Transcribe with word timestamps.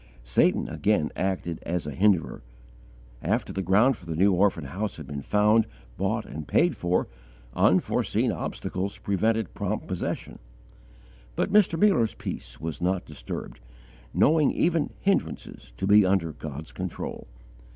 Satan 0.23 0.67
again 0.67 1.11
acted 1.15 1.59
as 1.61 1.85
a 1.85 1.91
hinderer. 1.93 2.41
After 3.21 3.53
the 3.53 3.61
ground 3.61 3.95
for 3.95 4.07
the 4.07 4.15
new 4.15 4.33
orphan 4.33 4.63
house 4.63 4.97
had 4.97 5.05
been 5.05 5.21
found, 5.21 5.67
bought 5.95 6.25
and 6.25 6.47
paid 6.47 6.75
for, 6.75 7.07
unforeseen 7.55 8.31
obstacles 8.31 8.97
prevented 8.97 9.53
prompt 9.53 9.85
possession; 9.85 10.39
but 11.35 11.53
Mr. 11.53 11.79
Muller's 11.79 12.15
peace 12.15 12.59
was 12.59 12.81
not 12.81 13.05
disturbed, 13.05 13.59
knowing 14.11 14.49
even 14.49 14.89
hindrances 15.01 15.71
to 15.77 15.85
be 15.85 16.03
under 16.03 16.31
God's 16.31 16.71
control. 16.71 17.27